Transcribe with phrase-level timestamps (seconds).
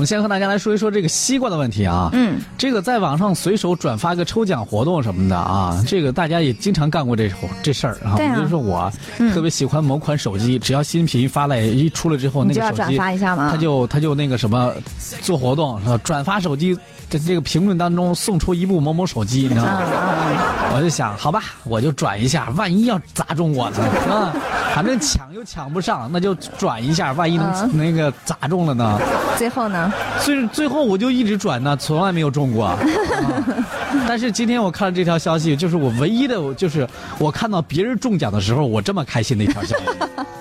[0.00, 2.08] 我们先和大家来说一说这个西瓜的问题啊。
[2.14, 7.30] 嗯，这个在网上随手转发个抽奖活动什么的啊，这个大家也经常干过这
[7.62, 8.16] 这事儿啊。
[8.16, 8.90] 对啊比如说我
[9.34, 13.50] 特别喜欢某款手机，只要新品发来一出来之后，那个手机发一下吗？
[13.50, 14.72] 他就他就那个什么
[15.20, 16.74] 做活动，是吧转发手机
[17.10, 19.82] 在这个评论当中送出一部某某手机，你知道吗？
[20.72, 24.34] 我就想，好吧，我就转一下，万一要砸中我呢，啊，
[24.74, 28.98] 反正抢又抢不上，那就转一下，万一能、嗯那个砸中了呢？
[29.36, 29.92] 最后呢？
[30.20, 32.76] 最最后我就一直转呢，从来没有中过。
[33.24, 33.44] 啊
[34.06, 36.86] 但是今天我看了这条消息，就是我唯一的，就是
[37.18, 39.84] 我看到别人中奖的时候，我这么开心的一条消息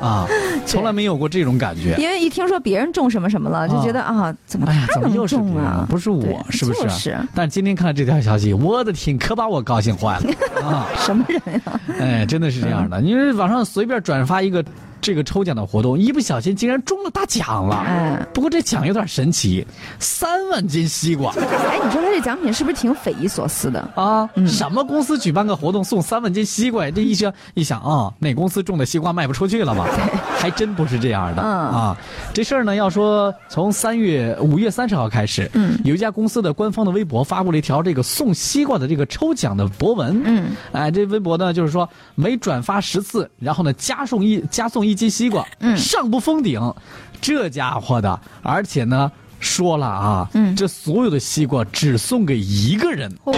[0.00, 0.26] 啊，
[0.66, 1.96] 从来没有过这种感觉。
[1.98, 5.86] 因为一听说别人中什么什么了，就觉得啊，怎么他能怎么又中啊？
[5.88, 6.82] 不是我，是不是？
[6.82, 10.86] 就是但今天看了这条消息，我的天，可把我高兴坏了啊！
[10.98, 11.80] 什么人呀？
[12.00, 14.64] 哎，真的是这样的，因为网上随便转发一个
[15.06, 17.76] 这个抽奖的活动，一不小心竟然中了大奖了。
[17.76, 19.64] 哎不过这奖有点神奇，
[20.00, 23.80] 三万斤西瓜哎，你说他这奖品是不是挺匪夷所思的？
[23.94, 24.28] 啊！
[24.48, 26.90] 什么公司举办个活动送三万斤西瓜呀？
[26.92, 29.86] 这一想一想啊，哪公司种的西瓜卖不出去了吗？
[30.36, 31.96] 还真不是这样的、嗯啊！
[32.34, 45.76] 这事儿呢，要说从三月五月三十号开始，嗯有一家公司的官方的微博发布了一条这个送西瓜的这个抽奖的博文，嗯，哎，这微博呢就是说每转发十次，然后呢加送一加送一斤西瓜，嗯。
[45.76, 46.60] 上不封顶，
[47.20, 50.56] 这家伙的，而且呢说了啊，嗯。
[50.56, 53.32] 这所有的西瓜只送给一个人，嚯，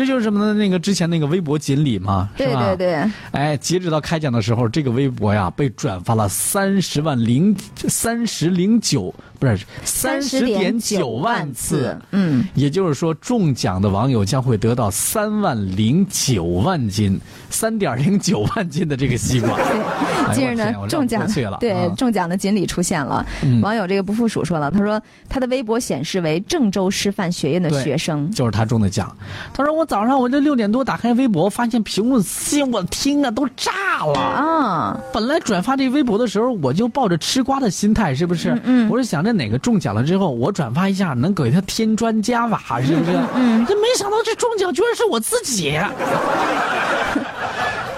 [0.00, 0.54] 这就是什么呢？
[0.54, 2.74] 那个之前那个微博锦鲤嘛，是对吧？
[2.74, 7.54] 对对，哎，截止到开奖的时候，这个微博呀被转发了三十万零
[7.86, 11.94] 三十零九，不是三十点九万次。
[12.12, 17.20] 嗯，也就是说，中奖的网友将会得到三万零九万斤，
[17.50, 19.50] 三点零九万斤的这个西瓜。
[20.32, 21.26] 近日呢中奖
[21.58, 23.26] 对啊中奖的锦鲤出现了。
[23.42, 28.30] 嗯网友这个不附属说了，他说他的微博显示为郑州师范学院的学生。
[28.30, 29.14] 就是他中的奖。
[29.52, 34.20] 他说：“我早上我这六点多打开微博，发现评论区，我天啊，都炸了。
[34.20, 38.50] 啊，本来转发这微博的时候，我就抱着吃瓜的心态，是不是？
[38.50, 43.18] 嗯嗯我是想着哪个中奖了之后，我转发一下，能给他添砖加瓦，是不是？
[43.34, 45.76] 嗯这没想到这中奖居然是我自己。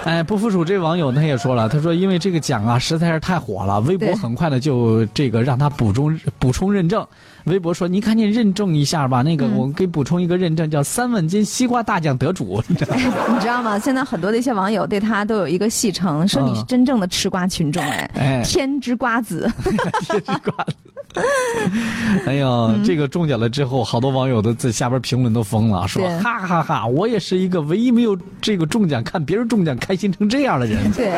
[0.05, 7.05] 哎，不服输这网友他也说了，他说因为这个奖啊实在是太火了，微博很快的就这个让他补充补充认证。
[7.45, 12.61] 微博说你赶紧认证一下吧，那个嗯我给补充一个认证，叫三万斤西瓜大奖得主。
[12.67, 12.85] 你知
[13.47, 13.79] 道吗？
[13.79, 19.51] 现在很多的一些网友对他都有一个戏称，说你是嗯真正的吃瓜群众，哎，哎，天之瓜子。
[20.05, 20.92] 天之瓜子。
[22.25, 30.91] 哎呀，嗯这个中奖了之后，好多网友都在下边评论都疯了，说对哈哈哈，我也是一个唯一没有这个中奖，看别人中奖开心成这样的人。
[30.93, 31.11] 对，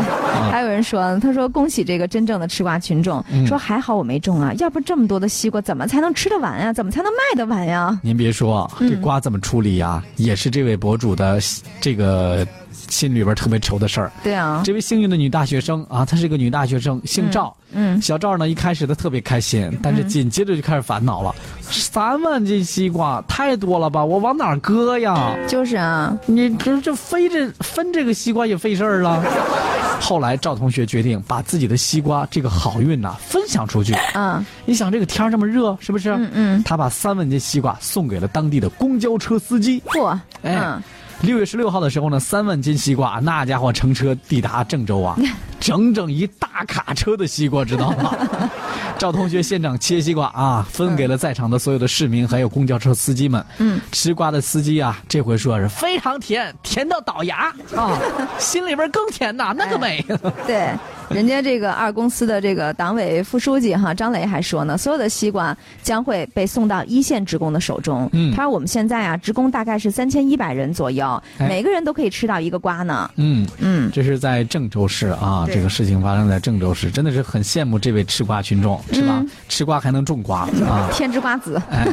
[0.52, 6.74] 还有人说，他说恭喜这个真正的吃瓜群众，嗯说还好我没中啊，要不这么多的西瓜怎么才能吃得完呀？
[6.74, 7.98] 怎么才能卖得完呀？
[8.04, 11.40] 您别说，嗯这瓜怎么处理呀，也是这位博主的
[11.80, 12.46] 这个
[12.90, 14.12] 心里边特别愁的事儿。
[14.24, 17.56] 对啊，这位幸运的女大学生啊，她是个女大学生，姓赵。
[17.72, 21.34] 嗯，小赵呢，一开始她特别开心，但是紧接着就开始烦恼了。
[21.62, 24.03] 三万斤西瓜太多了吧？
[24.03, 25.35] 我往哪儿搁呀？
[25.47, 29.24] 就是啊，你这这飞这分这个西瓜也费事儿了。
[30.00, 33.96] 后来赵同学决定把自己的西瓜这个好运呐、分享出去。
[34.14, 36.12] 嗯你想这个天这么热，是不是？
[36.12, 39.81] 嗯嗯，他把三万斤西瓜送给了当地的公交车司机。
[39.88, 40.08] 嚯，
[40.44, 40.84] 哎嗯，
[41.22, 45.18] 六月十六号的时候呢，三万斤西瓜，那家伙乘车抵达郑州啊，
[45.59, 48.16] 整整一大卡车的西瓜，知道吗？
[48.98, 53.44] 赵同学现场切西瓜啊，分给了在场的所有的市民，还有公交车司机们。
[53.58, 58.00] 嗯，吃瓜的司机啊，这回说是非常甜，甜到倒牙啊，
[58.40, 60.06] 心里边更甜呐，那个美。
[60.46, 60.70] 对。
[61.10, 68.10] 人家这个二公司的这个党委副书记哈张磊还说呢，所有的西瓜将会被送到一线职工的手中。
[68.14, 73.10] 嗯他说我们现在啊，职工大概是三千一百人左右，哎每个人都可以吃到一个瓜呢。
[73.16, 79.20] 嗯，嗯，这是在郑州市啊，这个事情发生在郑州市，真的是很羡慕这位吃瓜群众，是吧？
[79.20, 80.90] 嗯吃瓜还能种瓜啊。
[80.92, 81.62] 天之瓜子。
[81.72, 81.88] 哎，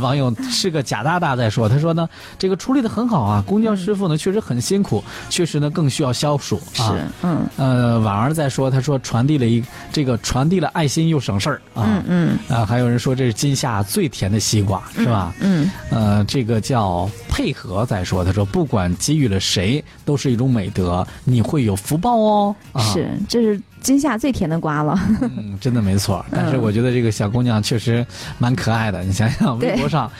[0.00, 2.08] 网友是个假大大在说，他说呢，
[2.38, 11.82] 这个处理的很好啊，公交师傅呢确实很辛苦，确实呢更需要消暑是啊。，嗯呃，婉儿在说，他说传递了一这个传递了爱心又省事儿啊。
[11.86, 15.34] 嗯嗯啊，还有人说这是今夏最甜的西瓜，是吧？
[15.40, 22.54] 嗯，呃，这个叫配合在说，他说不管给予了谁，都是一种美德，你会有福报哦。
[22.72, 24.98] 啊、是，这是今夏最甜的瓜了。
[25.20, 26.24] 嗯，真的没错。
[26.30, 28.06] 但是嗯我觉得这个小姑娘确实
[28.38, 29.02] 蛮可爱的。
[29.02, 30.10] 你想想，微博上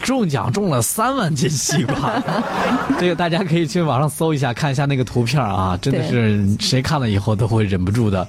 [0.00, 2.22] 中奖中了三万斤西瓜，
[2.98, 8.26] 这个大家可以去网上搜一下，看一下那个图片啊，真的是谁看了以后都会忍不住的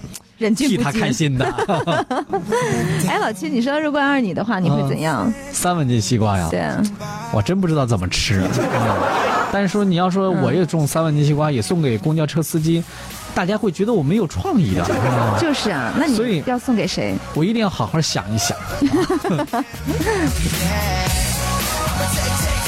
[0.56, 1.45] 替他开心的。
[3.07, 5.31] 哎，老七，你说如果要是你的话，你会怎样？
[5.51, 6.81] 三文斤西瓜呀，对啊，
[7.31, 8.42] 我真不知道怎么吃。
[8.42, 9.20] 嗯
[9.51, 12.83] 但是说你要说我也种三万斤西瓜，也送给公交车司机，
[13.36, 14.86] 大家会觉得我没有创意的。
[14.89, 17.15] 嗯就是啊，那所以你要送给谁？
[17.33, 18.57] 我一定要好好想一想。